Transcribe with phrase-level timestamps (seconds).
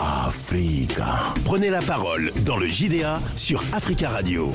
[0.00, 1.34] Africa.
[1.44, 4.52] Prenez la parole dans le JDA sur Africa Radio.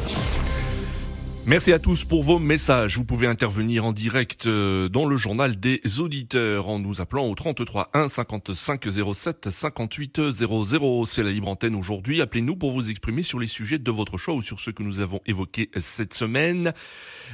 [1.45, 2.97] Merci à tous pour vos messages.
[2.97, 7.33] Vous pouvez intervenir en direct euh, dans le journal des auditeurs en nous appelant au
[7.33, 11.05] 33 1 55 07 58 00.
[11.05, 12.21] C'est la libre antenne aujourd'hui.
[12.21, 15.01] Appelez-nous pour vous exprimer sur les sujets de votre choix ou sur ceux que nous
[15.01, 16.73] avons évoqués cette semaine.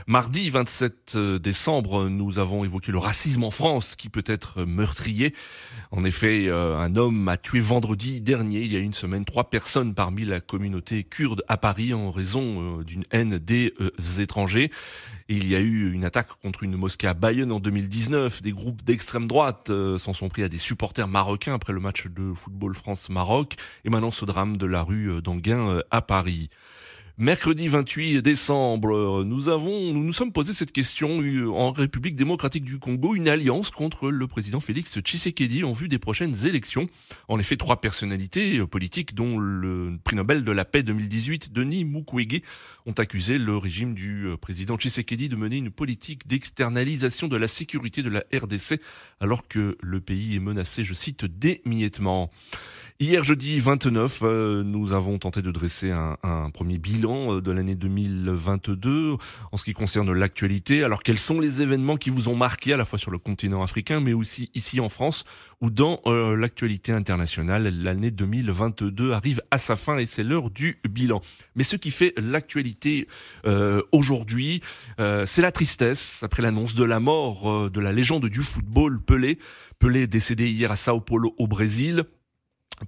[0.07, 5.33] Mardi 27 décembre, nous avons évoqué le racisme en France qui peut être meurtrier.
[5.91, 9.49] En effet, euh, un homme a tué vendredi dernier, il y a une semaine, trois
[9.49, 13.73] personnes parmi la communauté kurde à Paris en raison euh, d'une haine des
[14.19, 14.71] étrangers.
[15.27, 18.41] il y a eu une attaque contre une mosquée à Bayonne en 2019.
[18.41, 22.07] Des groupes d'extrême droite euh, s'en sont pris à des supporters marocains après le match
[22.07, 23.55] de football France-Maroc.
[23.83, 26.49] Et maintenant ce drame de la rue euh, d'Anguin euh, à Paris.
[27.17, 31.21] Mercredi 28 décembre, nous avons, nous nous sommes posé cette question
[31.55, 35.97] en République démocratique du Congo, une alliance contre le président Félix Tshisekedi en vue des
[35.97, 36.89] prochaines élections.
[37.29, 42.41] En effet, trois personnalités politiques, dont le prix Nobel de la paix 2018, Denis Mukwege,
[42.85, 48.03] ont accusé le régime du président Tshisekedi de mener une politique d'externalisation de la sécurité
[48.03, 48.81] de la RDC,
[49.21, 52.29] alors que le pays est menacé, je cite, d'émiettement.
[53.01, 57.51] Hier jeudi 29, euh, nous avons tenté de dresser un, un premier bilan euh, de
[57.51, 59.17] l'année 2022
[59.51, 60.81] en ce qui concerne l'actualité.
[60.81, 63.61] Alors quels sont les événements qui vous ont marqué à la fois sur le continent
[63.61, 65.25] africain mais aussi ici en France
[65.59, 67.67] ou dans euh, l'actualité internationale?
[67.67, 71.19] L'année 2022 arrive à sa fin et c'est l'heure du bilan.
[71.57, 73.09] Mais ce qui fait l'actualité
[73.91, 74.61] aujourd'hui,
[74.97, 79.37] c'est la tristesse après l'annonce de la mort de la légende du football Pelé.
[79.79, 82.05] Pelé décédé hier à Sao Paulo au Brésil.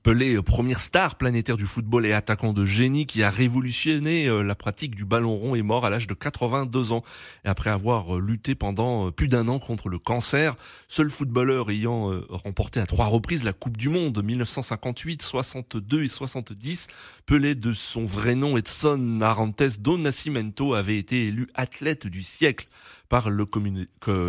[0.03, 4.53] Pelé, première star planétaire du football et attaquant de génie qui a révolutionné euh, la
[4.53, 7.03] pratique du ballon rond est mort à l'âge de 82 ans.
[7.45, 10.55] Et après avoir euh, lutté pendant euh, plus d'un an contre le cancer,
[10.89, 16.87] seul footballeur ayant remporté à trois reprises la Coupe du Monde 1958, 62 et 70,
[17.25, 22.67] Pelé de son vrai nom Edson Arantes do Nascimento avait été élu athlète du siècle
[23.09, 23.45] par le,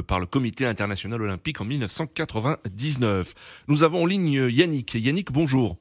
[0.03, 3.65] par le Comité international olympique en 1999.
[3.69, 4.95] Nous avons en ligne Yannick.
[4.95, 5.77] Yannick, bonjour.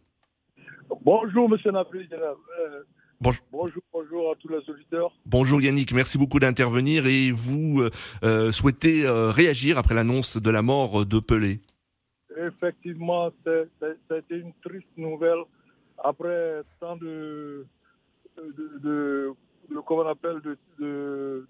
[1.02, 2.07] Bonjour, monsieur Napoli.
[2.12, 2.84] Euh,
[3.19, 3.46] bonjour.
[3.52, 3.84] bonjour.
[3.91, 5.12] bonjour, à tous les auditeurs.
[5.25, 7.90] Bonjour Yannick, merci beaucoup d'intervenir et vous euh,
[8.24, 11.59] euh, souhaitez réagir après l'annonce de la mort de Pelé.
[12.38, 15.44] Effectivement, c'était une triste nouvelle
[16.03, 17.66] après tant de,
[18.38, 19.34] de, de
[19.85, 20.57] comment on appelle, de,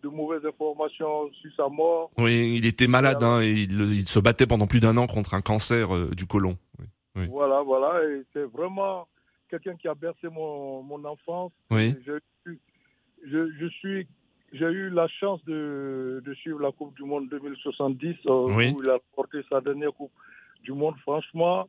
[0.02, 2.12] de, mauvaises informations sur sa mort.
[2.18, 5.42] Oui, il était malade, hein, et il, se battait pendant plus d'un an contre un
[5.42, 6.58] cancer euh, du côlon.
[7.16, 9.08] Voilà, voilà, et c'est vraiment
[9.50, 11.52] quelqu'un qui a bercé mon, mon enfance.
[11.72, 11.96] Oui.
[12.06, 12.20] Je,
[13.26, 14.08] je, suis,
[14.54, 18.90] j'ai eu la chance de, de, suivre la Coupe du Monde 2070, euh, où il
[18.90, 20.12] a porté sa dernière Coupe
[20.64, 20.96] du Monde.
[21.02, 21.68] Franchement,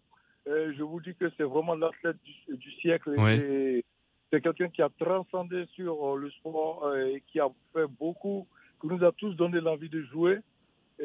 [0.48, 3.14] euh, je vous dis que c'est vraiment l'athlète du, du, siècle.
[3.28, 3.84] Et
[4.30, 8.46] c'est quelqu'un qui a transcendé sur euh, le sport euh, et qui a fait beaucoup,
[8.80, 10.38] qui nous a tous donné l'envie de jouer.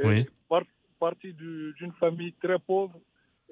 [0.03, 0.25] Oui.
[0.99, 2.99] parti d'une famille très pauvre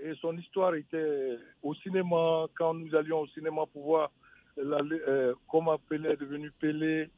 [0.01, 4.11] et son histoire était au cinéma, quand nous allions au cinéma pour voir
[4.57, 7.09] euh, comment Pelé est devenu Pelé,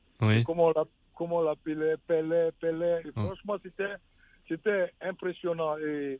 [0.46, 3.02] comment on comment l'appelait Pelé, Pelé.
[3.06, 3.26] Et hum.
[3.26, 3.96] franchement, c'était,
[4.48, 5.78] c'était impressionnant.
[5.78, 6.20] Et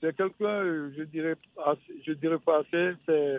[0.00, 0.62] c'est quelqu'un,
[0.96, 1.34] je dirais,
[2.06, 3.38] je dirais pas assez, c'est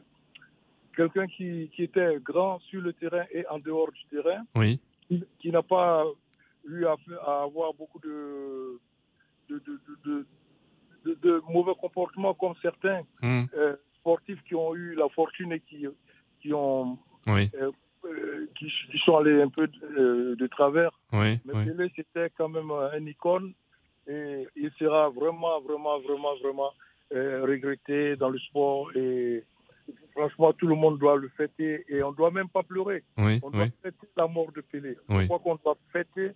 [0.96, 4.80] quelqu'un qui, qui, était grand sur le terrain et en dehors du terrain, oui.
[5.40, 6.06] qui, n'a pas
[6.68, 6.96] eu à,
[7.44, 8.80] avoir beaucoup de
[9.50, 9.62] de,
[10.06, 10.26] de,
[11.06, 13.44] de, mauvais comportements comme certains hmm.
[13.56, 15.86] euh, sportifs qui ont eu la fortune et qui,
[16.42, 16.98] qui ont
[17.28, 17.52] oui.
[17.56, 17.72] Euh,
[18.06, 20.92] euh, qui, qui, sont allés un peu de, travers.
[21.12, 23.54] Oui, Mais Pelé, c'était quand même un icône
[24.08, 26.72] et il sera vraiment, vraiment, vraiment, vraiment
[27.12, 29.44] regretté dans le sport et
[30.14, 33.04] franchement, tout le monde doit le fêter et on ne doit même pas pleurer.
[33.18, 34.98] on doit fêter la mort de Pelé.
[35.10, 36.32] Je crois qu'on doit fêter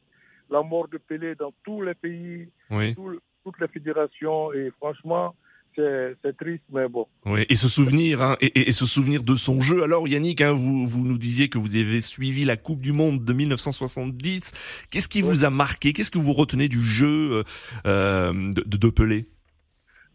[0.49, 5.35] la mort de Pelé dans tous les pays, toutes les fédérations et franchement,
[5.75, 7.07] c'est triste, mais bon.
[7.25, 9.83] Oui, et se souvenir, hein, et, se souvenir de son jeu.
[9.83, 13.23] Alors, Yannick, hein, vous, vous nous disiez que vous avez suivi la Coupe du Monde
[13.23, 14.87] de 1970.
[14.89, 15.93] Qu'est-ce qui vous a marqué?
[15.93, 17.43] Qu'est-ce que vous retenez du jeu
[17.85, 19.27] euh, de, de, Pelé?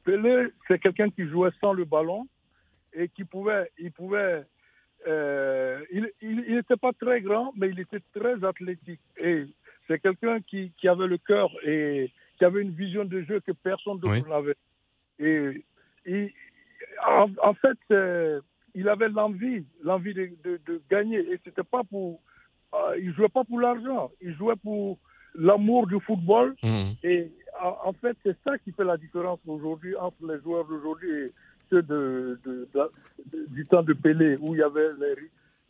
[0.04, 2.26] Pelé, c'est quelqu'un qui jouait sans le ballon
[2.94, 4.44] et qui pouvait, il pouvait,
[5.06, 9.00] euh, il n'était pas très grand, mais il était très athlétique.
[9.18, 9.46] Et
[9.86, 13.52] c'est quelqu'un qui, qui, avait le cœur et qui avait une vision de jeu que
[13.52, 14.56] personne d'autre n'avait.
[15.18, 16.32] Et,
[17.06, 18.40] en, fait, euh,
[18.74, 21.18] il avait l'envie, l'envie de, de, gagner.
[21.18, 22.20] Et c'était pas pour,
[22.74, 24.10] euh, il jouait pas pour l'argent.
[24.20, 24.98] Il jouait pour
[25.34, 26.54] l'amour du football.
[26.62, 26.90] Mmh.
[27.02, 31.32] Et en fait, c'est ça qui fait la différence aujourd'hui entre les joueurs d'aujourd'hui et
[31.70, 32.38] ceux de,
[33.48, 35.16] du temps de Pelé, où il y avait les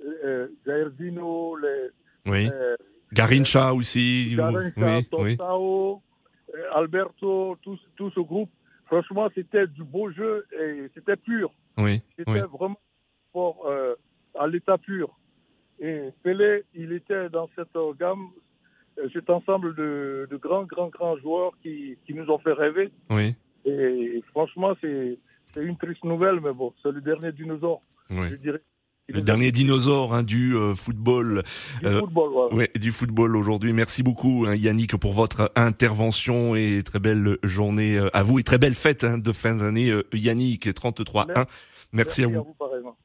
[0.04, 1.90] euh, les.
[2.26, 2.50] Oui.
[2.52, 2.76] Euh,
[3.12, 4.34] Garincha aussi.
[4.36, 5.38] Garincha, oui,
[6.54, 8.50] euh, Alberto, tout, tout ce groupe.
[8.86, 11.52] Franchement, c'était du beau jeu et c'était pur.
[11.78, 12.02] Oui.
[12.16, 12.78] C'était vraiment
[13.32, 13.94] pour, euh,
[14.38, 15.18] à l'état pur.
[15.80, 18.28] Et Pelé, il était dans cette gamme,
[19.12, 22.92] cet ensemble de, de, grands, grands, grands joueurs qui, qui nous ont fait rêver.
[23.10, 23.34] Oui.
[23.64, 25.18] Et franchement, c'est
[25.62, 27.80] une triste nouvelle, mais bon, c'est le dernier dinosaure,
[28.10, 28.28] oui.
[28.30, 28.60] je dirais.
[29.08, 31.42] Le dernier dinosaure hein, du euh, football.
[31.80, 32.70] Du euh, football, ouais.
[32.74, 33.74] du football aujourd'hui.
[33.74, 38.42] Merci beaucoup hein, Yannick pour votre intervention et très belle journée euh, à vous et
[38.42, 41.46] très belle fête hein, de fin d'année Yannick 33 1.
[41.92, 42.56] Merci, à vous.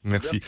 [0.04, 0.40] Merci.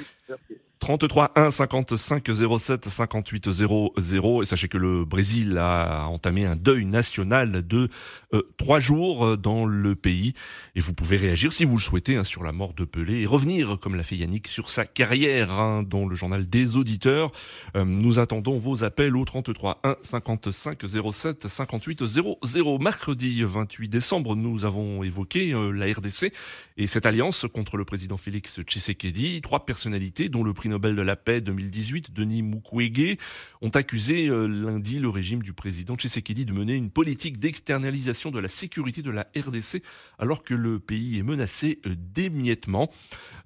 [0.81, 6.85] 33 1 55 07 58 00 et sachez que le Brésil a entamé un deuil
[6.85, 7.87] national de
[8.33, 10.33] euh, trois jours euh, dans le pays
[10.75, 13.25] et vous pouvez réagir si vous le souhaitez hein, sur la mort de Pelé et
[13.27, 17.31] revenir comme l'a fait Yannick sur sa carrière hein, dans le journal des auditeurs.
[17.75, 20.79] Euh, nous attendons vos appels au 33 1 55
[21.11, 22.79] 07 58 00.
[22.79, 26.33] Mercredi 28 décembre, nous avons évoqué la RDC
[26.77, 31.01] et cette alliance contre le président Félix Tshisekedi, trois personnalités dont le prix Nobel de
[31.01, 33.17] la paix 2018, Denis Mukwege,
[33.61, 38.39] ont accusé euh, lundi le régime du président Tshisekedi de mener une politique d'externalisation de
[38.39, 39.83] la sécurité de la RDC
[40.17, 42.89] alors que le pays est menacé euh, d'émiettement.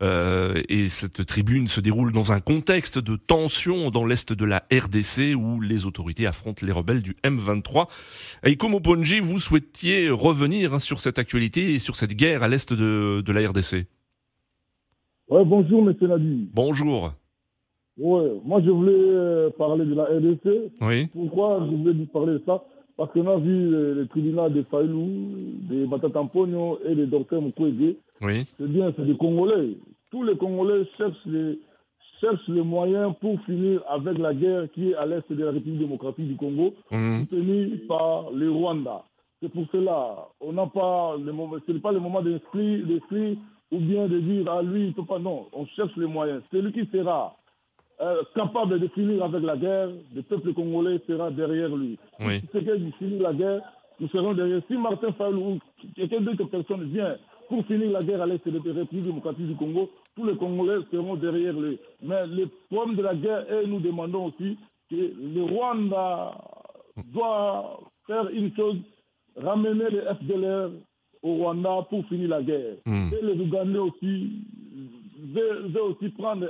[0.01, 4.65] Euh, et cette tribune se déroule dans un contexte de tension dans l'est de la
[4.71, 7.87] RDC où les autorités affrontent les rebelles du M23.
[8.43, 12.71] Eiko Moponji, vous souhaitiez revenir hein, sur cette actualité et sur cette guerre à l'est
[12.71, 13.87] de, de la RDC.
[15.27, 16.49] Ouais, bonjour, monsieur Nadi.
[16.53, 17.11] Bonjour.
[17.97, 20.71] Ouais, moi je voulais euh, parler de la RDC.
[20.81, 21.07] Oui.
[21.07, 22.63] Pourquoi je voulais parler de ça?
[22.95, 25.07] Parce qu'on a vu le, tribunal de Failou,
[25.67, 27.95] de Matatampogno et de Dr Mukwege.
[28.21, 28.45] Oui.
[28.57, 29.77] C'est bien, c'est des Congolais.
[30.11, 31.59] Tous les Congolais cherchent les,
[32.21, 35.79] cherchent les moyens pour finir avec la guerre qui est à l'est de la République
[35.79, 37.21] démocratique du Congo, mmh.
[37.21, 39.03] soutenue par le Rwanda.
[39.41, 42.85] C'est pour cela, on n'a pas le moment, ce n'est pas le moment d'inscrire
[43.71, 45.19] ou bien de dire à ah, lui, il peut pas.
[45.19, 46.41] Non, on cherche les moyens.
[46.51, 47.35] Celui qui sera
[48.01, 51.97] euh, capable de finir avec la guerre, le peuple congolais sera derrière lui.
[52.19, 52.41] Oui.
[52.41, 53.61] Si quelqu'un finit la guerre,
[53.99, 54.61] nous serons derrière.
[54.67, 55.59] Si Martin Fayou,
[55.95, 57.17] quelqu'un d'autre personne vient
[57.47, 60.83] pour finir la guerre à l'est de la République démocratique du Congo, tous les Congolais
[60.91, 61.79] seront derrière lui.
[62.01, 64.57] Mais le problème de la guerre, et nous demandons aussi
[64.89, 66.33] que le Rwanda
[67.13, 68.77] doit faire une chose,
[69.37, 70.71] ramener les FDLR
[71.25, 72.75] au Rwanda pour finir la guerre.
[72.85, 73.09] Mm.
[73.11, 74.29] Et les Ougandais aussi
[75.33, 76.45] veulent, aussi prendre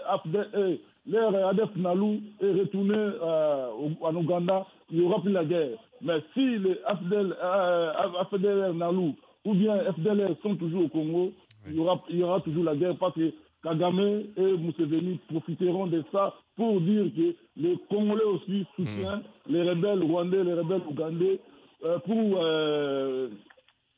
[0.54, 0.76] euh,
[1.08, 3.70] leur ADF Nalou et retourner euh,
[4.02, 5.78] en Ouganda, il n'y aura plus la guerre.
[6.02, 11.32] Mais si les FDL, euh, Nalou ou bien FDLR sont toujours au Congo,
[11.68, 13.32] il, y aura, il y aura toujours la guerre parce que
[13.64, 19.54] Kagame et Museveni profiteront de ça pour dire que les Congolais aussi soutiennent mm.
[19.54, 21.40] les rebelles rwandais, les rebelles ougandais
[21.86, 22.42] euh, pour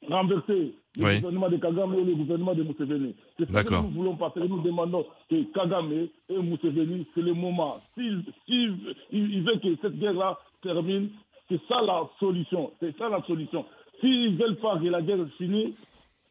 [0.08, 3.16] renverser le gouvernement de Kagame et le gouvernement de Museveni.
[3.38, 4.48] C'est ce que nous voulons pas faire.
[4.48, 5.92] Nous demandons que Kagame
[6.30, 7.80] et Museveni, c'est le moment.
[7.96, 8.68] S'ils si,
[9.12, 11.10] il veulent que cette guerre-là termine,
[11.50, 12.72] c'est ça la solution.
[12.80, 13.66] C'est ça la solution.
[14.02, 15.76] S'ils veulent pas que la guerre finisse,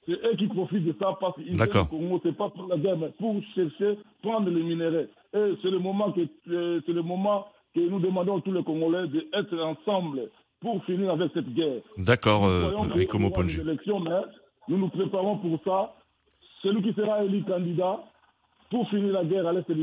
[0.07, 2.97] c'est eux qui profitent de ça parce qu'ils veulent Congo, c'est pas pour la guerre,
[2.97, 5.07] mais pour chercher, prendre les minéraux.
[5.35, 6.21] Et c'est le moment que,
[6.51, 11.11] euh, c'est le moment que nous demandons à tous les Congolais d'être ensemble pour finir
[11.13, 11.83] avec cette guerre.
[11.99, 12.73] D'accord, euh,
[14.69, 15.95] Nous nous préparons pour ça.
[16.63, 18.01] Celui qui sera élu candidat
[18.71, 19.75] pour finir la guerre à l'est de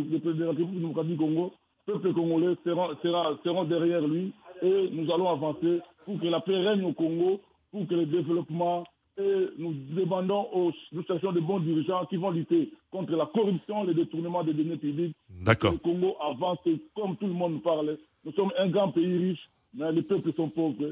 [0.43, 1.53] la République démocratique du Congo,
[1.87, 6.41] le peuple congolais sera, sera, seront derrière lui et nous allons avancer pour que la
[6.41, 7.39] paix règne au Congo,
[7.71, 8.83] pour que le développement
[9.17, 13.83] et nous demandons aux, nous cherchons de bons dirigeants qui vont lutter contre la corruption,
[13.83, 15.15] le détournement des deniers publics.
[15.29, 15.73] D'accord.
[15.73, 16.57] Le Congo avance
[16.95, 17.97] comme tout le monde parle.
[18.25, 19.49] Nous sommes un grand pays riche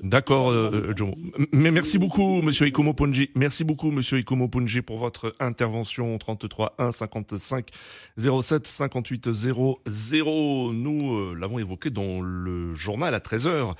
[0.01, 1.05] D'accord, euh, euh
[1.51, 3.29] Mais merci beaucoup, Monsieur Ikomo Ponji.
[3.35, 6.17] Merci beaucoup, Monsieur Ikomo Ponji, pour votre intervention.
[6.17, 7.67] 33 1 55
[8.17, 10.73] 07 58 00.
[10.73, 13.73] Nous euh, l'avons évoqué dans le journal à 13 h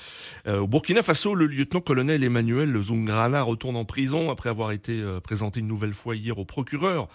[0.48, 5.62] euh, au Burkina Faso, le lieutenant-colonel Emmanuel Zungrana retourne en prison après avoir été présenté
[5.62, 7.08] une nouvelle fois hier au procureur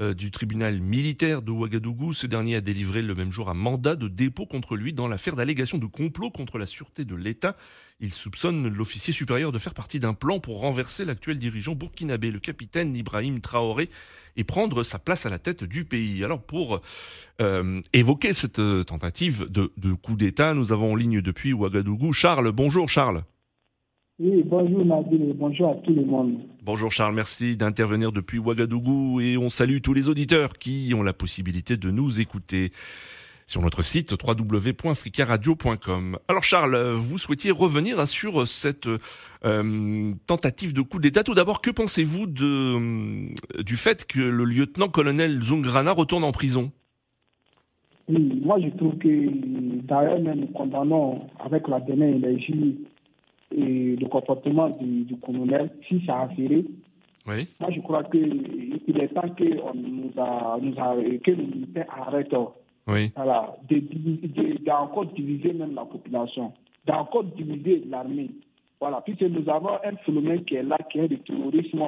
[0.00, 2.12] du tribunal militaire de Ouagadougou.
[2.12, 5.36] Ce dernier a délivré le même jour un mandat de dépôt contre lui dans l'affaire
[5.36, 7.56] d'allégation de complot contre la sûreté de l'État
[8.00, 12.40] il soupçonne l'officier supérieur de faire partie d'un plan pour renverser l'actuel dirigeant burkinabé, le
[12.40, 13.88] capitaine Ibrahim Traoré,
[14.36, 16.24] et prendre sa place à la tête du pays.
[16.24, 16.82] Alors pour
[17.40, 22.50] euh, évoquer cette euh, tentative de, coup d'État, nous avons en ligne depuis Ouagadougou Charles.
[22.50, 23.24] Bonjour Charles.
[24.20, 26.38] Oui, bonjour Nabil et bonjour à tout le monde.
[26.62, 31.12] Bonjour Charles, merci d'intervenir depuis Ouagadougou et on salue tous les auditeurs qui ont la
[31.12, 32.70] possibilité de nous écouter
[33.48, 36.18] sur notre site www.fricaradio.com.
[36.28, 38.88] Alors Charles, vous souhaitiez revenir sur cette
[39.44, 41.24] euh, tentative de coup d'État.
[41.24, 46.70] Tout d'abord, que pensez-vous de, du fait que le lieutenant-colonel Zungrana retourne en prison?
[48.08, 49.08] Oui, moi je trouve que
[49.82, 52.76] d'ailleurs nous condamnons avec la dernière énergie
[53.56, 56.28] et le comportement du, colonel, si ça a
[57.26, 57.48] oui.
[57.58, 60.94] moi je crois qu'il est temps que nous a, nous a,
[61.24, 62.34] que les militaires arrêtent
[62.86, 63.10] oui.
[63.16, 63.56] voilà,
[64.66, 66.52] d'encore diviser même la population,
[66.86, 68.30] d'encore diviser l'armée.
[68.80, 71.82] Voilà, puisque nous avons un phénomène qui est là, qui est le terrorisme.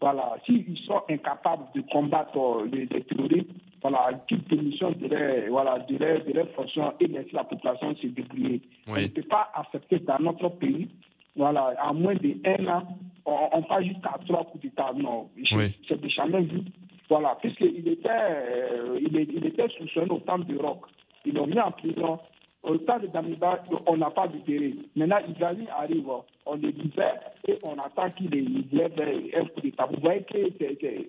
[0.00, 3.50] Voilà, s'ils sont incapables de combattre les, les terroristes,
[3.82, 7.94] voilà, toute permission de leur, voilà, de leur, de leur fonction et laisser la population
[7.96, 8.62] se débrouiller.
[8.88, 10.88] On ne peut pas accepter dans notre pays,
[11.36, 12.82] voilà, en moins d'un an,
[13.24, 14.92] on, passe jusqu'à trois coups d'État.
[14.96, 15.76] Non, oui.
[15.88, 16.60] c'est jamais vu.
[17.08, 20.86] Voilà, puisqu'il était, euh, il, il était soupçonné au temps de Rock.
[21.24, 22.18] Ils l'ont mis en prison.
[22.62, 24.74] Au temps de Damiba, on n'a pas libéré.
[24.94, 26.06] Maintenant, Ibrahim arrive,
[26.44, 28.30] on le libère et on attend qu'il
[28.70, 28.92] lève
[29.34, 29.86] un coup d'État.
[29.86, 31.08] Vous voyez que c'est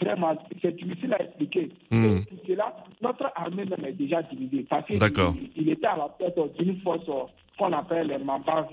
[0.00, 1.70] vraiment, c'est difficile à expliquer.
[1.90, 2.18] Hmm.
[2.46, 4.66] Et là, notre armée même est déjà divisée.
[4.68, 4.98] Parce qu'il
[5.56, 7.06] il, était à la tête d'une force
[7.58, 8.68] qu'on appelle les Mamba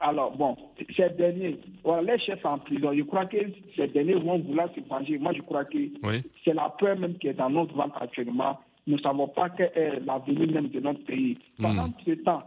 [0.00, 0.56] Alors, bon,
[0.96, 3.36] ces derniers, voilà, les chefs en prison, je crois que
[3.76, 5.18] ces derniers vont vouloir se venger.
[5.18, 5.78] Moi, je crois que
[6.44, 8.58] c'est la peur même qui est dans notre ventre actuellement.
[8.86, 11.36] Nous ne savons pas quel est l'avenir même de notre pays.
[11.60, 11.94] Pendant hmm.
[12.06, 12.42] ce temps,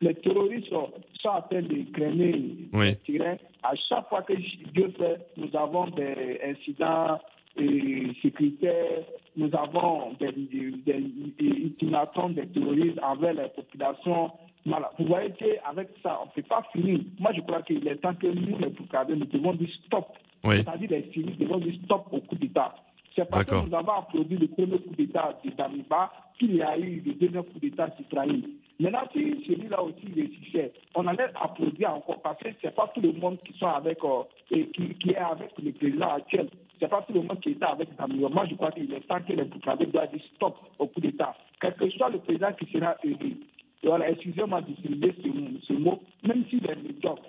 [0.00, 0.90] les terroristes sont,
[1.24, 3.20] en train de créer oui.
[3.62, 7.18] À chaque fois que Dieu fait, nous avons des incidents
[7.58, 9.02] euh, sécuritaires,
[9.36, 11.00] nous avons des, des,
[11.38, 14.30] des terroristes envers les populations.
[14.66, 14.90] Voilà.
[14.98, 17.00] Vous voyez qu'avec ça, on ne peut pas finir.
[17.20, 20.08] Moi, je crois qu'il est temps que nous, les Boukadés, nous devons dire stop.
[20.44, 22.74] C'est-à-dire les civils devons dire stop au coup d'État.
[23.14, 26.76] C'est parce que nous avons applaudi le premier coup d'État de Damiba qu'il y a
[26.76, 28.40] eu le deuxième coup d'État citoyen.
[28.78, 30.04] Maintenant, si celui-là aussi
[30.34, 33.68] succès, on allait applaudir encore parce que ce n'est pas tout le monde qui, sont
[33.68, 36.50] avec, euh, et qui, qui, est avec le président actuel.
[36.78, 38.28] Ce n'est pas tout le monde qui est avec Damiba.
[38.28, 41.34] Moi, je crois qu'il est temps que les Boukadés doivent dire stop au coup d'État.
[41.58, 43.38] Quel que soit le président qui sera élu.
[43.82, 47.22] Voilà, excusez-moi d'utiliser ce, ce, mot, même s'il est médiocre,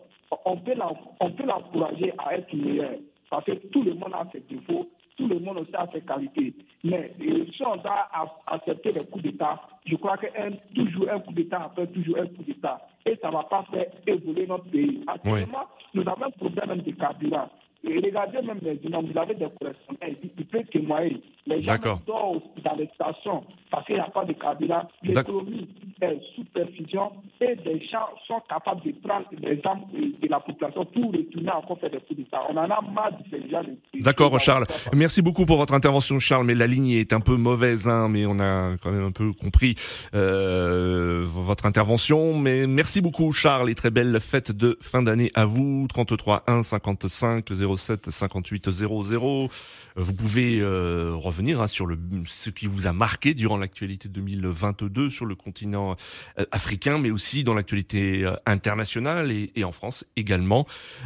[0.46, 2.96] on peut l'encourager à être meilleur.
[3.30, 4.88] Parce que tout le monde a ses défauts
[5.18, 6.54] tout le monde aussi a ses qualités.
[6.84, 7.12] Mais
[7.56, 8.08] si on doit
[8.46, 10.28] accepter les coups d'État, je crois que
[10.76, 12.80] toujours un coup d'État après toujours un coup d'État.
[13.06, 15.04] Et ça ne va pas faire évoluer notre pays.
[15.08, 17.50] Actuellement, nous avons un problème de carburant.
[17.90, 21.22] Et regardez même les gens, vous avez des correspondants, ils peuvent témoigner.
[21.46, 24.88] Les gens sont dans les stations parce qu'il n'y a pas de carburant.
[25.04, 25.68] L'économie
[26.02, 30.86] est sous perfusion et les gens sont capables de prendre les armes de la population
[30.86, 32.42] pour retourner encore faire des coups d'État.
[32.50, 33.62] On en a marre de ces gens.
[34.02, 34.66] D'accord, Charles.
[34.94, 36.46] Merci beaucoup pour votre intervention, Charles.
[36.46, 39.32] Mais la ligne est un peu mauvaise, hein, mais on a quand même un peu
[39.32, 39.76] compris
[40.14, 42.38] euh, votre intervention.
[42.38, 45.88] Mais merci beaucoup, Charles, et très belle fête de fin d'année à vous.
[45.88, 47.46] 33 1 55
[47.78, 49.50] 07 58 00.
[49.96, 55.10] Vous pouvez euh, revenir hein, sur le, ce qui vous a marqué durant l'actualité 2022
[55.10, 55.96] sur le continent
[56.40, 60.66] euh, africain, mais aussi dans l'actualité euh, internationale et, et, en France également.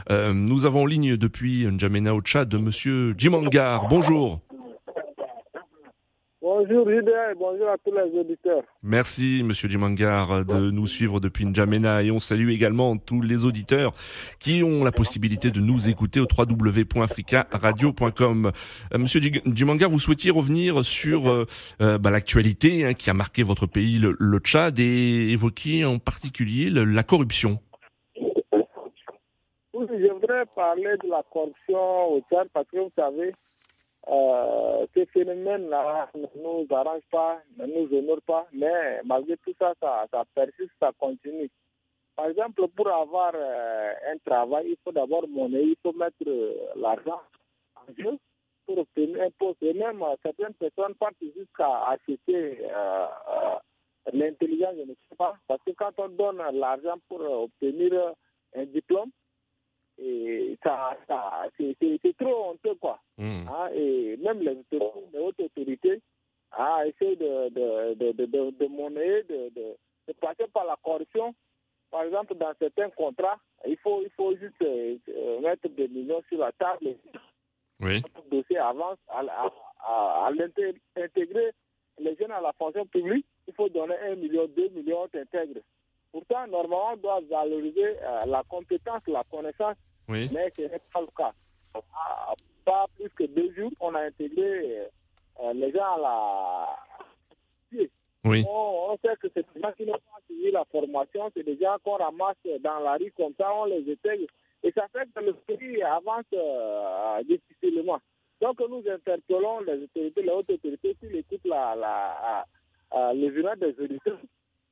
[0.09, 3.87] nous avons en ligne depuis N'Djamena au Tchad Monsieur Jimangar.
[3.87, 4.41] Bonjour.
[6.61, 7.01] Bonjour et
[7.39, 8.61] bonjour à tous les auditeurs.
[8.83, 13.93] Merci Monsieur Dimangar de nous suivre depuis N'Djamena et on salue également tous les auditeurs
[14.39, 18.51] qui ont la possibilité de nous écouter au www.africaradio.com.
[18.93, 21.47] Euh, Monsieur Dimangar, vous souhaitiez revenir sur euh,
[21.81, 26.69] euh, bah, l'actualité hein, qui a marqué votre pays, le, Tchad, et évoquer en particulier
[26.69, 27.57] la corruption.
[29.73, 33.33] Oui, je voudrais parler de la corruption au Tchad parce que vous savez,
[34.07, 39.73] euh, ce phénomène-là ne nous arrange pas, ne nous honore pas, mais malgré tout ça,
[39.79, 41.49] ça, persiste, ça continue.
[42.15, 46.53] Par exemple, pour avoir euh, un travail, il faut d'abord monnaie, il faut mettre euh,
[46.75, 47.21] l'argent
[47.75, 48.17] en jeu
[48.65, 49.61] pour obtenir un poste.
[49.61, 52.59] Et même certaines personnes partent jusqu'à acheter
[54.11, 58.13] l'intelligence, je ne sais pas, parce que quand on donne l'argent pour obtenir
[58.55, 59.11] un diplôme,
[60.03, 62.99] et ça, ça c'est trop honteux, quoi.
[63.17, 63.47] Hmm.
[63.47, 66.01] Hein, et même les, les hautes autorités
[66.51, 69.75] ah, essayent de, de, de, de, de, de monnaie, de, de,
[70.07, 71.33] de, passer par la corruption.
[71.89, 76.39] Par exemple, dans certains contrats, il faut, il faut juste euh, mettre des millions sur
[76.39, 76.95] la table.
[77.79, 78.01] Oui.
[78.01, 81.51] Le dossier avance à, à, à, l'intégrer
[81.99, 85.61] les jeunes à la fonction publique, il faut donner un million, deux millions, t'intègres.
[86.11, 89.75] Pourtant, normalement, on doit valoriser euh, la compétence, la connaissance,
[90.07, 91.33] mais ce n'est pas le cas.
[91.73, 92.33] Ah,
[92.65, 94.87] pas plus que deux jours, on a intégré
[95.41, 96.75] euh, les gens à la.
[98.23, 98.45] Oui.
[98.47, 101.77] On, sait que c'est des gens qui n'ont pas suivi la formation, c'est des gens
[101.83, 104.27] qu'on ramasse dans la rue comme ça, on les intègre.
[104.63, 107.99] Et ça fait que le pays avance euh, difficilement.
[108.39, 112.45] Donc nous interpellons les autorités, les hautes autorités, s'ils écoutent la, la,
[112.91, 114.19] la, les des auditeurs,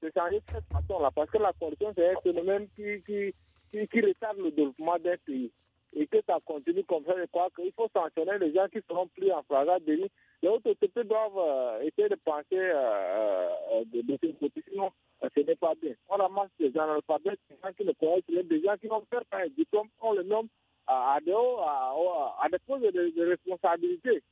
[0.04, 1.10] de changer de cette façon-là.
[1.16, 3.34] Parce que la corruption, c'est un phénomène qui, qui,
[3.72, 5.52] qui, qui retarde le développement d'un pays
[5.94, 9.08] et que ça continue comme ça, je crois qu'il faut sanctionner les gens qui seront
[9.08, 10.10] pris en flagrant délit.
[10.42, 15.40] Les autorités doivent euh, essayer de penser euh, euh, de, de ce côté, sinon ce
[15.42, 15.94] n'est pas bien.
[16.08, 19.22] On ramasse des analphabètes, des gens qui ne connaissent rien, des gens qui n'ont pas
[19.32, 20.48] un diplôme, on le nomme
[20.88, 21.94] à, des, à,
[22.42, 24.24] à, des postes de, de responsabilité.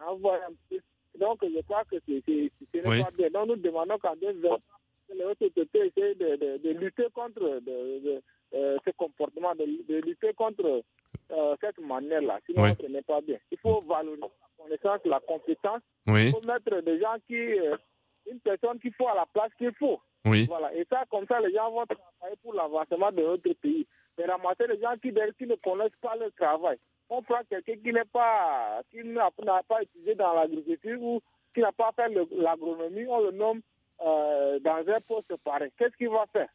[0.00, 0.16] Hein,
[1.18, 3.30] Donc je crois que ce n'est pas bien.
[3.30, 4.56] Donc nous demandons qu'en 2020,
[5.14, 8.20] les autorités essayent de, de, de lutter contre de,
[8.54, 10.82] ce comportement, de, lutter contre
[11.30, 12.40] euh, cette manière-là.
[12.46, 13.38] Sinon, ce n'est pas bien.
[13.50, 15.80] Il faut valoriser la connaissance, la compétence.
[16.06, 17.36] Il faut mettre des gens qui.
[17.36, 17.76] Euh,
[18.30, 20.00] une personne qu'il faut à la place qu'il faut.
[20.24, 20.46] Oui.
[20.46, 20.74] Voilà.
[20.74, 23.86] Et ça, comme ça, les gens vont travailler pour l'avancement de notre pays.
[24.16, 26.78] Mais ramasser les gens qui, qui ne connaissent pas le travail.
[27.10, 31.20] On prend quelqu'un qui n'est pas, qui n'a pas étudié dans l'agriculture ou
[31.54, 33.60] qui n'a pas fait l'agronomie, on le nomme
[34.04, 35.70] euh, dans un poste pareil.
[35.78, 36.48] Qu'est-ce qu'il va faire?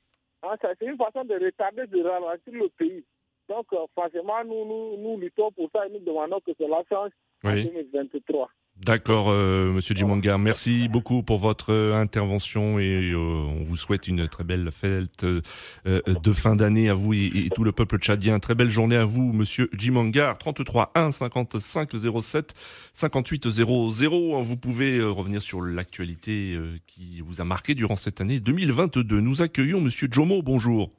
[0.62, 3.06] C'est une façon de retarder, de ralentir le pays.
[3.48, 7.12] Donc, euh, forcément, nous, nous, nous, luttons pour ça et nous demandons que cela change
[7.44, 8.50] en 2023.
[8.90, 10.40] D'accord, euh, Monsieur Jimonga.
[10.40, 15.24] Merci beaucoup pour votre euh, intervention et euh, on vous souhaite une très belle fête
[15.24, 18.40] de fin d'année à vous et, tout le peuple tchadien.
[18.40, 20.34] Très belle journée à vous, Monsieur Jimonga.
[20.40, 22.56] 33 1 55 07
[22.94, 24.42] 58 00.
[24.42, 29.20] Vous pouvez revenir sur l'actualité qui vous a marqué durant cette année 2022.
[29.20, 30.42] Nous accueillons Monsieur Jomo.
[30.42, 30.90] Bonjour.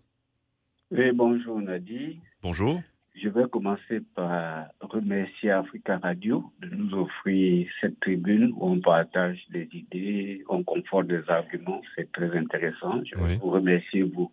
[0.93, 2.21] Oui, bonjour Nadi.
[2.41, 2.81] Bonjour.
[3.15, 9.39] Je vais commencer par remercier Africa Radio de nous offrir cette tribune où on partage
[9.51, 11.83] des idées, on conforte des arguments.
[11.97, 13.03] C'est très intéressant.
[13.05, 14.31] Je vous remercier, vous,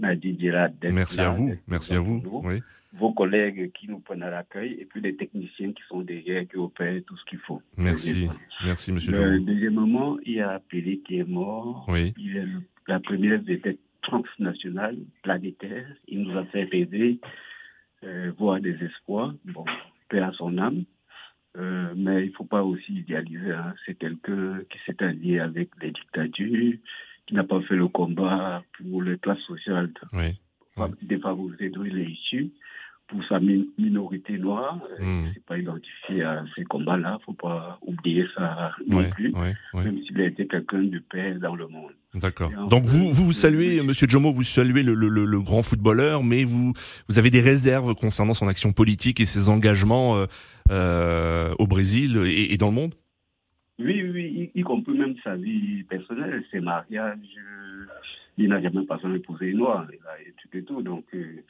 [0.00, 1.54] Nadi Dira, Merci à vous.
[1.66, 2.22] Merci à vous.
[2.94, 6.56] Vos collègues qui nous prennent à l'accueil et puis les techniciens qui sont derrière, qui
[6.56, 7.62] opèrent tout ce qu'il faut.
[7.76, 8.28] Merci.
[8.64, 11.84] Merci, monsieur Le deuxième moment, il y a Pelé qui est mort.
[11.88, 12.14] Oui.
[12.18, 12.46] Il est
[12.88, 15.86] la première vedette transnationale, planétaire.
[16.08, 17.20] Il nous a fait rêver
[18.04, 19.34] euh, voir des espoirs.
[19.44, 19.64] Bon,
[20.08, 20.84] paix à son âme.
[21.56, 23.52] Euh, mais il ne faut pas aussi idéaliser.
[23.52, 23.74] Hein.
[23.84, 26.74] C'est quelqu'un qui s'est allié avec les dictatures,
[27.26, 30.38] qui n'a pas fait le combat pour les classes sociales oui.
[31.02, 32.52] défavorisées dont il est issu
[33.08, 35.30] pour sa minorité noire, euh, hmm.
[35.32, 39.32] c'est pas identifié à ces combats-là, faut pas oublier ça non plus,
[39.74, 41.92] même s'il a été quelqu'un de paix dans le monde.
[42.14, 42.50] D'accord.
[42.68, 46.72] Donc vous, vous saluez, Monsieur Jomo, vous saluez le, le, le, grand footballeur, mais vous,
[47.08, 50.26] vous avez des réserves concernant son action politique et ses engagements euh,
[50.70, 52.94] euh, au Brésil et, dans le monde?
[53.78, 57.18] Oui, oui, y, y, compris même sa vie personnelle, ses mariages.
[58.38, 60.80] Il n'a jamais pas épousé une noire, il a étudié tout.
[60.80, 61.42] Donc, euh,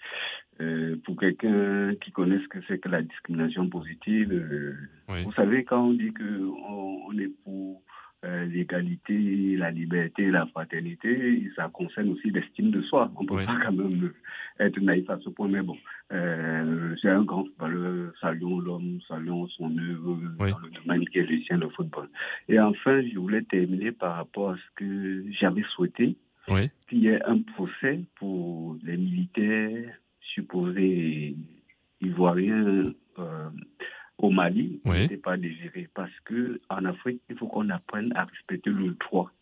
[0.60, 4.74] euh, pour quelqu'un qui connaît ce que c'est que la discrimination positive, euh,
[5.22, 7.80] vous savez, quand on dit qu'on on est pour
[8.24, 13.08] euh, l'égalité, la liberté, la fraternité, ça concerne aussi l'estime de soi.
[13.16, 14.10] On ne peut pas quand même
[14.58, 15.76] être naïf à ce point, mais bon,
[16.10, 21.68] c'est un grand footballeur, saluons l'homme, saluons son œuvre dans le domaine qui est le
[21.68, 22.08] football.
[22.48, 26.16] Et enfin, je voulais terminer par rapport à ce que j'avais souhaité,
[26.88, 31.36] qu'il y ait un procès pour les militaires supposé
[32.00, 33.50] ivoirien euh,
[34.18, 38.70] au Mali n'était pas désiré parce que en Afrique, il faut qu'on apprenne à respecter
[38.70, 39.32] le droit.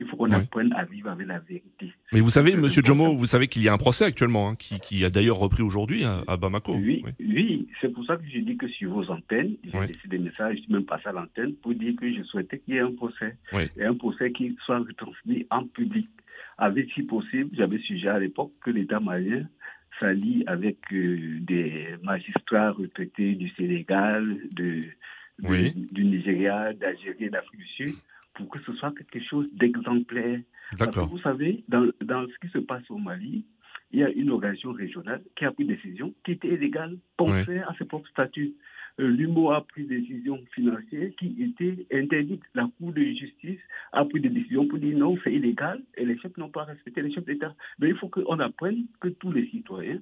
[0.00, 1.92] Il faut qu'on apprenne à vivre avec la vérité.
[2.12, 4.80] Mais vous savez, Monsieur Jomo, vous savez qu'il y a un procès actuellement hein, qui,
[4.80, 6.74] qui, a d'ailleurs repris aujourd'hui hein, à, Bamako.
[6.74, 7.68] Oui, oui.
[7.80, 10.84] c'est pour ça que je dis que sur vos antennes, j'ai laissé des messages, même
[10.84, 13.36] passé à l'antenne, pour dire que je souhaitais qu'il y ait un procès.
[13.76, 16.08] Et un procès qui soit retransmis en public.
[16.58, 19.48] Avec, si possible, j'avais suggéré à l'époque que l'État malien
[20.00, 24.84] s'allie avec euh, des magistrats retraités du Sénégal, de,
[25.38, 27.94] du Nigeria, d'Algérie, d'Afrique du Sud,
[28.34, 30.40] pour que ce soit quelque chose d'exemplaire.
[30.78, 33.44] Parce que vous savez, dans, dans ce qui se passe au Mali,
[33.92, 37.58] il y a une organisation régionale qui a pris une décision qui était illégale, pensée
[37.58, 38.54] à ses propres statuts.
[39.00, 42.42] Euh, L'UMO a pris des décisions financières qui étaient interdites.
[42.54, 43.60] La Cour de justice
[43.94, 47.02] a pris des décisions pour dire non, c'est illégal et les chefs n'ont pas respecté
[47.02, 47.54] les chefs d'État.
[47.78, 50.00] Mais il faut qu'on apprenne que tous les citoyens,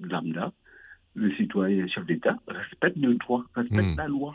[0.00, 0.52] lambda,
[1.14, 3.98] le citoyen chef d'État, respectent le droit, respectent hmm.
[3.98, 4.34] la loi.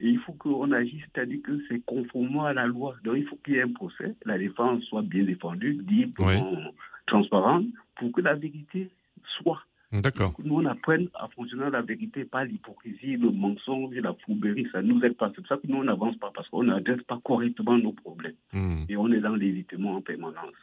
[0.00, 2.96] Et il faut qu'on agisse, c'est-à-dire que c'est conformément à la loi.
[3.04, 6.72] Donc il faut qu'il y ait un procès, la défense soit bien défendue, libre,
[7.06, 8.90] transparente pour que la vérité
[9.38, 9.62] soit.
[9.92, 10.34] D'accord.
[10.42, 14.66] Nous, on apprenne à fonctionner la vérité, pas l'hypocrisie, le mensonge, la fourberie.
[14.72, 15.30] Ça nous aide pas.
[15.34, 18.34] C'est pour ça que nous, on n'avance pas parce qu'on n'adresse pas correctement nos problèmes.
[18.52, 18.84] Hmm.
[18.88, 20.54] Et on est dans l'évitement en permanence.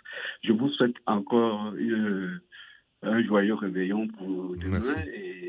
[0.43, 2.41] Je vous souhaite encore une
[3.03, 4.81] un joyeux réveillon pour demain
[5.13, 5.41] et,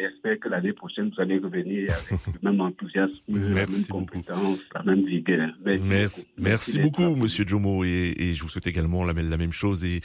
[0.00, 4.82] j'espère que l'année prochaine, vous allez revenir avec le même enthousiasme, la même compétence, la
[4.82, 5.50] même vigueur.
[5.64, 9.84] Merci, merci, beaucoup, Monsieur Jomo, et, et, je vous souhaite également la, la même chose.
[9.84, 10.00] Et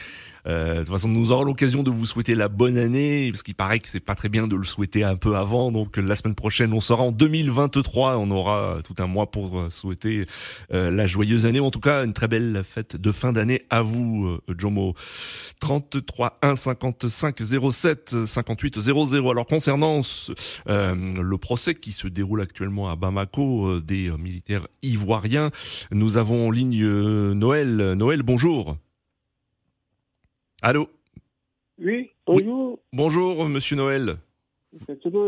[0.45, 3.55] euh, de toute façon, nous aurons l'occasion de vous souhaiter la bonne année, parce qu'il
[3.55, 5.71] paraît que c'est pas très bien de le souhaiter un peu avant.
[5.71, 9.69] Donc la semaine prochaine, on sera en 2023, on aura tout un mois pour euh,
[9.69, 10.25] souhaiter
[10.71, 13.81] euh, la joyeuse année, en tout cas une très belle fête de fin d'année à
[13.81, 14.93] vous, euh, Jomo.
[15.59, 19.29] 33 1 50 55 07 58 00.
[19.29, 20.01] Alors concernant
[20.67, 25.49] euh, le procès qui se déroule actuellement à Bamako euh, des euh, militaires ivoiriens,
[25.91, 26.85] nous avons en ligne
[27.33, 27.93] Noël.
[27.93, 28.77] Noël, bonjour.
[30.61, 30.87] Allô?
[31.79, 32.79] Oui, bonjour.
[32.93, 34.17] Bonjour, monsieur Noël.
[34.73, 35.27] Effectivement,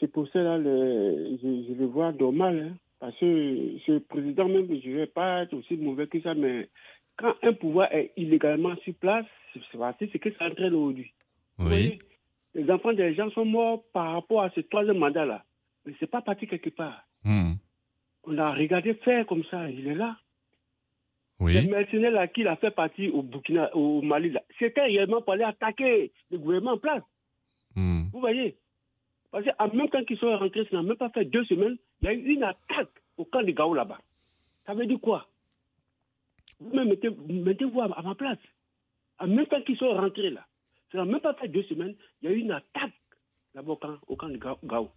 [0.00, 2.70] ce procès-là, je, le vois normal.
[2.72, 6.34] Hein, parce que ce président, même, je ne vais pas être aussi mauvais que ça,
[6.34, 6.68] mais
[7.16, 9.60] quand un pouvoir est illégalement sur place, c'est
[10.12, 11.12] ce que ça entraîne aujourd'hui.
[11.58, 11.98] Oui.
[12.54, 15.44] les enfants des gens sont morts par rapport à ce troisième mandat-là.
[15.84, 17.04] Mais ce n'est pas parti quelque part.
[17.24, 17.54] Hmm.
[18.24, 20.16] On a regardé faire comme ça, il est là.
[21.40, 21.60] Oui.
[21.60, 25.44] Le mercenaire là, qui a fait partie au Burkina, au Mali, c'était réellement pour aller
[25.44, 27.02] attaquer le gouvernement en place.
[27.74, 28.04] Hmm.
[28.12, 28.56] Vous voyez
[29.30, 32.04] Parce qu'en même temps qu'ils sont rentrés, ça n'a même pas fait deux semaines, il
[32.06, 33.98] y a eu une attaque au camp de Gao là-bas.
[34.66, 35.26] Ça veut dire quoi?
[36.64, 38.38] Vous-même, mettez-vous à ma place.
[39.18, 40.46] En même temps qu'ils sont rentrés là,
[40.96, 42.92] n'a même pas fait deux semaines, il y a eu une attaque
[43.54, 44.90] là-bas au camp, de Gao.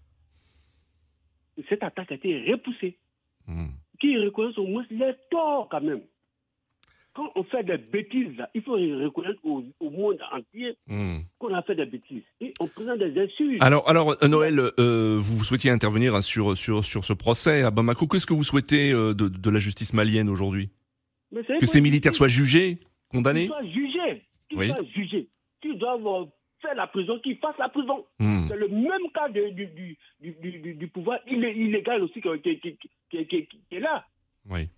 [1.57, 2.97] Et cette attaque a été repoussée.
[3.47, 3.67] Hmm.
[3.99, 6.01] Qui reconnaissent au moins les torts quand même.
[7.13, 11.19] Quand on fait des bêtises, il faut reconnaître au, monde entier hmm.
[11.39, 12.21] qu'on a fait des bêtises.
[12.41, 13.63] Et on présente des insultes.
[13.63, 18.05] Alors, alors euh, Noël, euh, vous souhaitiez intervenir sur, sur, sur ce procès à Bamako.
[18.07, 20.69] Qu'est-ce que vous souhaitez euh, de, de, la justice malienne aujourd'hui?
[21.59, 24.21] Que ces militaires soient jugés, condamnés Qu'ils soient jugés.
[24.49, 25.29] Qu'ils soient jugés
[25.61, 26.27] qui doivent
[26.61, 28.05] faire la prison, qui fassent la prison.
[28.19, 28.47] Hmm.
[28.49, 33.47] C'est le même cas de, du, du, du, du, pouvoir illégal aussi qui, qui, qui,
[33.71, 34.05] est là.
[34.49, 34.69] Oui.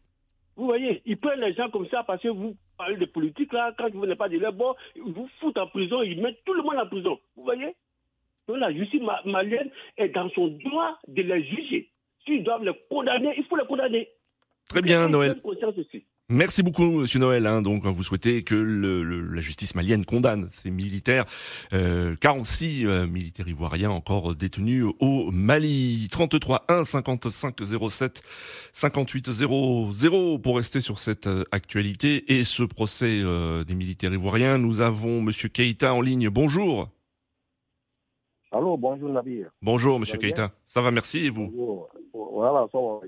[0.56, 3.74] Vous voyez, ils prennent les gens comme ça parce que vous parlez de politique là,
[3.78, 6.54] quand vous n'êtes pas de là, bon, ils vous foutent en prison, ils mettent tout
[6.54, 7.18] le monde en prison.
[7.38, 7.76] Vous voyez?
[8.48, 11.90] Donc la justice malienne est dans son droit de les juger.
[12.26, 14.10] S'ils doivent les condamner, il faut les condamner.
[14.68, 15.40] Très bien, Noël.
[16.32, 17.48] Merci beaucoup, Monsieur Noël.
[17.48, 21.26] Hein, donc, vous souhaitez que le, la justice malienne condamne ces militaires,
[21.74, 26.08] euh, 46 euh, militaires ivoiriens encore détenus au Mali.
[26.12, 27.56] 33 1 55
[27.90, 28.22] 07
[28.74, 34.60] 58 00 pour rester sur cette euh, actualité et ce procès euh, des militaires ivoiriens.
[34.60, 36.30] Nous avons Monsieur Keita en ligne.
[36.30, 36.90] Bonjour.
[38.52, 39.50] Allô, bonjour Nabir.
[39.64, 40.52] Bonjour Monsieur Keita.
[40.68, 41.48] Ça va, merci et vous?
[41.48, 41.90] Bonjour.
[42.14, 43.00] Voilà, ça va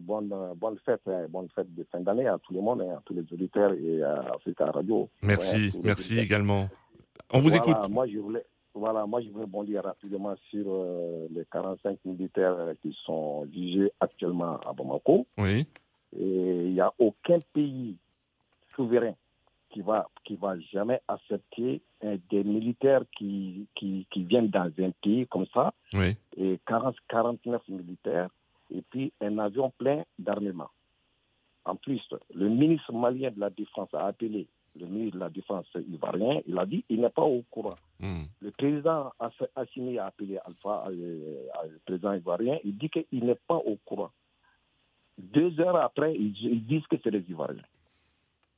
[0.00, 3.02] bonne, bonne fête, hein, bonne fête de fin d'année à tout le monde, hein, à
[3.04, 5.08] tous les auditeurs et à Africa Radio.
[5.22, 6.68] Merci, merci également.
[7.32, 7.88] On vous écoute.
[7.90, 12.96] Moi, je voulais, voilà, moi, je voulais bondir rapidement sur euh, les 45 militaires qui
[13.04, 15.26] sont jugés actuellement à Bamako.
[15.38, 15.66] Oui.
[16.16, 17.96] Et il n'y a aucun pays
[18.76, 19.14] souverain
[19.70, 24.90] qui va, qui va jamais accepter hein, des militaires qui, qui, qui, viennent dans un
[25.02, 25.72] pays comme ça.
[25.94, 26.16] Oui.
[26.36, 28.28] Et 40, 49 militaires
[28.70, 30.70] et puis un avion plein d'armement.
[31.64, 32.02] En plus,
[32.34, 34.46] le ministre malien de la Défense a appelé
[34.78, 37.76] le ministre de la Défense ivoirien, il a dit qu'il n'est pas au courant.
[38.00, 38.24] Hmm.
[38.40, 39.12] Le président
[39.54, 44.10] Assimi a appelé Alpha, euh, le président ivoirien, il dit qu'il n'est pas au courant.
[45.16, 47.62] Deux heures après, ils, disent que c'est les Ivoiriens.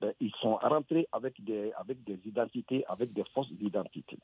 [0.00, 4.18] Ben, ils sont rentrés avec des, avec des identités, avec des fausses identités.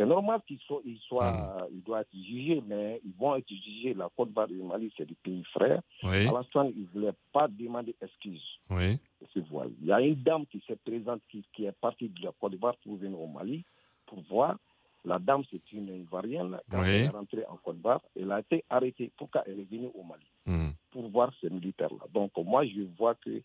[0.00, 1.74] C'est normal qu'ils soient, ils soient, hmm.
[1.74, 3.92] ils doivent être jugés, mais ils vont être jugés.
[3.92, 5.82] La Côte d'Ivoire et le Mali, c'est des pays frères.
[6.04, 6.26] Oui.
[6.26, 8.42] À l'instant, ils ne voulaient pas demander excuse.
[8.70, 8.98] Oui.
[9.36, 12.52] Il y a une dame qui s'est présente, qui, qui, est partie de la Côte
[12.52, 13.62] d'Ivoire pour venir au Mali,
[14.06, 14.56] pour voir.
[15.04, 16.58] La dame, c'est une Ivoirienne.
[16.70, 19.12] Quand elle est rentrée en Côte d'Ivoire, elle a été arrêtée.
[19.18, 20.70] Pourquoi elle est venue au Mali hmm.
[20.92, 22.06] Pour voir ces militaires-là.
[22.10, 23.42] Donc, moi, je vois que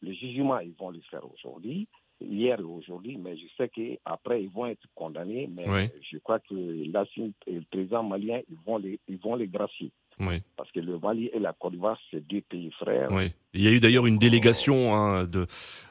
[0.00, 1.86] le jugement, ils vont le faire aujourd'hui
[2.20, 5.48] hier et aujourd'hui, mais je sais qu'après, ils vont être condamnés.
[5.52, 9.90] Mais je crois que et le président malien, ils vont les, ils vont les gracier.
[10.20, 10.42] Oui.
[10.56, 13.08] Parce que le Mali et la Côte d'Ivoire, c'est deux pays frères.
[13.12, 13.32] Oui.
[13.54, 15.28] Il y a eu d'ailleurs une délégation hein,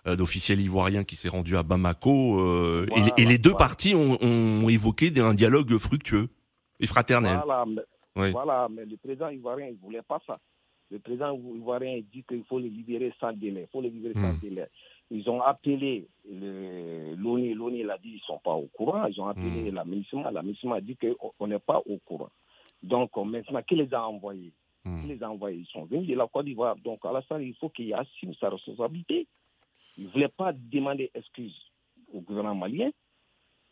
[0.05, 2.41] euh, d'officiels ivoiriens qui s'est rendue à Bamako.
[2.41, 2.87] Euh,
[3.17, 6.27] et, les deux parties ont, ont, évoqué un dialogue fructueux
[6.79, 7.39] et fraternel.
[7.45, 7.65] Voilà
[8.17, 10.39] mais, voilà, mais le président ivoirien, il ne voulait pas ça.
[10.89, 13.61] Le président ivoirien dit qu'il faut les libérer sans délai.
[13.61, 14.39] Il faut les libérer sans hmm.
[14.41, 14.67] délai.
[15.09, 19.05] Ils ont appelé l'ONU, l'ONU l'a dit, ils ne sont pas au courant.
[19.05, 19.75] Ils ont appelé hmm.
[19.75, 22.29] la MINUSMA, la MINUSMA a dit qu'on n'est pas au courant.
[22.83, 24.51] Donc maintenant, qui les a envoyés?
[24.83, 25.01] Hmm.
[25.01, 25.59] Qui les a envoyés?
[25.59, 26.75] Ils sont venus de la Côte d'Ivoire.
[26.77, 29.27] Donc Alassane, il faut qu'il assume sa responsabilité.
[29.97, 31.55] Il ne voulait pas demander excuse
[32.13, 32.89] au gouvernement malien.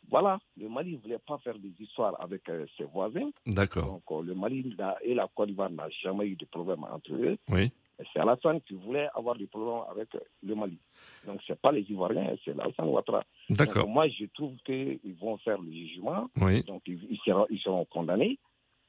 [0.10, 3.32] Voilà, le Mali ne voulait pas faire des histoires avec euh, ses voisins.
[3.46, 3.86] D'accord.
[3.86, 7.38] Donc euh, le Mali et la Côte d'Ivoire n'ont jamais eu de problème entre eux.
[7.50, 7.72] Oui.
[8.12, 10.78] C'est Alassane qui voulait avoir des problèmes avec euh, le Mali.
[11.26, 13.24] Donc ce n'est pas les Ivoiriens, c'est Alassane Ouattara.
[13.50, 13.88] D'accord.
[13.88, 16.30] Moi, je trouve qu'ils vont faire le jugement.
[16.42, 16.64] Oui.
[16.64, 18.38] Donc ils, seront, ils seront condamnés.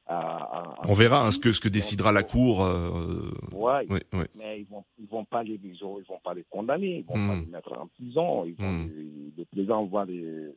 [0.09, 2.65] On verra hein, ce que ce que décidera la cour.
[3.53, 3.99] oui,
[4.37, 7.35] mais ils vont ils vont pas les ils vont pas les condamner, ils vont pas
[7.35, 7.41] hmm.
[7.41, 8.45] les mettre en prison.
[8.45, 9.33] Ils vont, hmm.
[9.37, 10.55] les, présidents vont les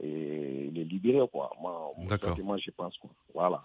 [0.00, 1.52] et les libérer quoi.
[1.60, 1.92] Moi,
[2.42, 3.10] moi je pense quoi.
[3.34, 3.62] Voilà.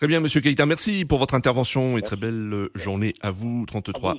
[0.00, 4.14] Très bien, Monsieur Keita, merci pour votre intervention et très belle journée à vous, 33.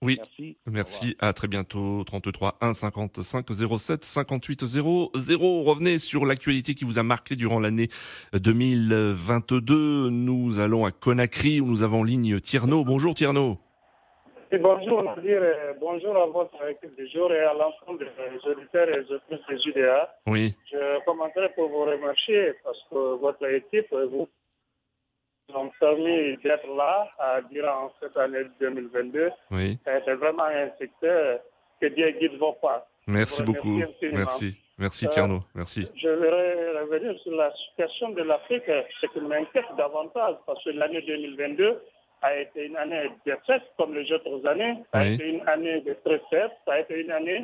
[0.00, 0.56] Oui, merci.
[0.64, 1.16] Merci.
[1.18, 2.02] À très bientôt.
[2.02, 3.44] 33 1 55
[3.78, 5.10] 07 58 00.
[5.12, 7.88] Revenez sur l'actualité qui vous a marqué durant l'année
[8.32, 10.08] 2022.
[10.08, 12.82] Nous allons à Conakry où nous avons en ligne Tierno.
[12.82, 13.58] Bonjour Tierno
[14.56, 15.42] bonjour, Nadir,
[15.78, 20.14] bonjour à votre équipe du jour et à l'ensemble des auditeurs et des JDA.
[20.26, 20.54] Oui.
[20.70, 24.26] Je commencerai pour vous remercier parce que votre équipe, vous
[25.54, 27.08] ont permis d'être là
[27.50, 29.30] durant cette année 2022.
[29.50, 29.78] Oui.
[29.84, 31.40] C'est vraiment un secteur
[31.80, 32.86] que Dieu guide vos pas.
[33.06, 33.80] Merci beaucoup.
[34.12, 34.58] Merci.
[34.78, 35.38] Merci euh, Tierno.
[35.54, 35.88] Merci.
[35.96, 41.02] Je voudrais revenir sur la situation de l'Afrique, ce qui m'inquiète davantage parce que l'année
[41.02, 41.82] 2022
[42.22, 44.76] a été une année de fête comme les autres années.
[44.92, 46.52] Ça a été une année de très fête.
[46.64, 47.42] Ça a été une année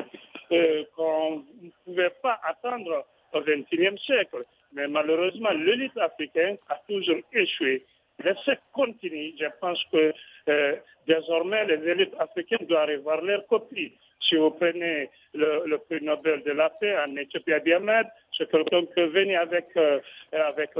[0.53, 4.45] euh, qu'on ne pouvait pas attendre au XXIe siècle.
[4.73, 7.85] Mais malheureusement, l'élite africaine a toujours échoué.
[8.23, 9.35] L'essai continue.
[9.39, 10.13] Je pense que
[10.49, 13.93] euh, désormais, les élites africaines doivent revoir leur copie.
[14.29, 18.85] Si vous prenez le, prix Nobel de la paix en Éthiopie, Abiy Ahmed, c'est quelqu'un
[18.87, 20.01] qui venir avec, euh,
[20.33, 20.71] avec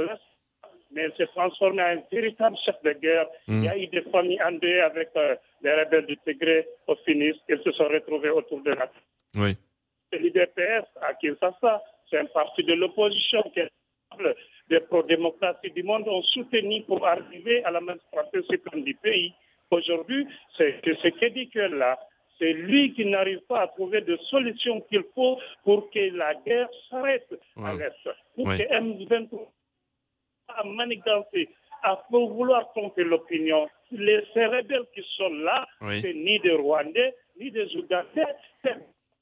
[0.91, 3.27] mais il s'est transformé en un véritable chef de guerre.
[3.47, 7.39] Il y a eu des familles endeuillées avec euh, les rebelles du Tigré au Finis.
[7.49, 8.89] Ils se sont retrouvés autour de la.
[9.35, 9.57] Oui.
[10.13, 11.81] L'IDPS à Kinshasa,
[12.15, 13.69] c'est un parti de l'opposition qui est
[14.69, 19.33] des pro-démocraties du monde ont soutenu pour arriver à la majorité suprême du pays.
[19.69, 20.25] Aujourd'hui,
[20.57, 21.99] c'est ce que dit que là,
[22.39, 26.69] c'est lui qui n'arrive pas à trouver de solution qu'il faut pour que la guerre
[26.89, 27.27] s'arrête
[27.61, 28.09] à l'Est.
[28.35, 29.47] Pour que M23
[30.47, 31.49] à manigancer,
[31.83, 33.67] à vouloir tromper l'opinion.
[33.91, 35.67] Les rebelles qui sont là,
[36.01, 38.75] c'est ni des Rwandais, ni des Ougandais, c'est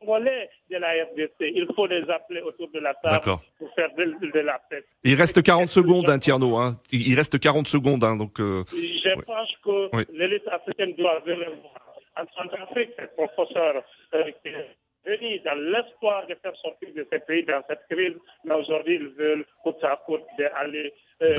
[0.03, 1.35] Congolais de la RDC.
[1.39, 4.83] Il faut les appeler autour de la table pour faire de, la paix.
[5.03, 6.57] Il reste 40 secondes, hein, Tierno.
[6.57, 6.77] Hein.
[6.91, 8.03] Il reste 40 secondes.
[8.03, 11.79] Hein, donc, euh, Je pense que l'élite africaine doit venir voir.
[12.15, 14.23] En Centrafrique, le professeur euh,
[15.05, 18.13] venu dans l'espoir de faire sortir de ce pays dans cette crise,
[18.45, 21.35] mais aujourd'hui, ils veulent, côte à côte, d'aller euh,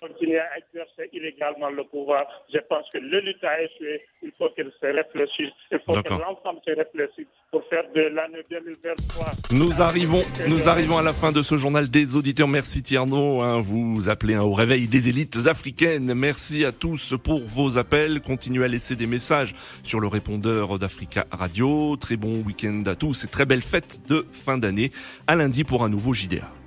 [0.00, 2.26] continuer à exercer illégalement le pouvoir.
[2.52, 4.00] Je pense que le lutte a échoué.
[4.22, 5.52] Il faut se réfléchisse.
[5.70, 9.26] Il faut que l'ensemble se réfléchisse pour faire de l'année 2023.
[9.52, 12.48] Nous arrivons, nous arrivons à la fin de ce journal des auditeurs.
[12.48, 13.42] Merci Tierno.
[13.42, 16.14] Hein, vous appelez hein, au réveil des élites africaines.
[16.14, 18.20] Merci à tous pour vos appels.
[18.20, 21.96] Continuez à laisser des messages sur le répondeur d'Africa Radio.
[21.96, 24.92] Très bon week-end à tous et très belle fête de fin d'année.
[25.26, 26.59] À lundi pour un nouveau JDA.